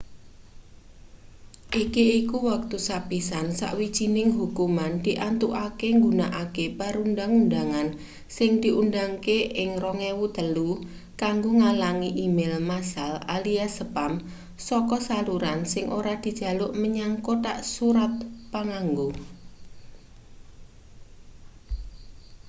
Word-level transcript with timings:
iki 1.83 2.05
iku 2.21 2.37
wektu 2.51 2.77
sepisan 2.87 3.47
sawijining 3.61 4.29
hukuman 4.39 4.93
diantukake 5.05 5.87
nggunakake 5.97 6.65
perundhang-undhangan 6.79 7.87
sing 8.35 8.51
diundhangke 8.63 9.37
ing 9.61 9.69
2003 9.81 11.21
kanggo 11.21 11.49
ngalangi 11.59 12.09
e-mail 12.25 12.53
massal 12.69 13.13
alias 13.35 13.73
spam 13.79 14.13
saka 14.67 14.97
saluran 15.07 15.59
sing 15.73 15.85
ora 15.99 16.13
dijaluk 16.25 16.71
menyang 16.81 17.13
kothak 17.25 17.59
surat 17.73 18.13
panganggo 18.53 19.07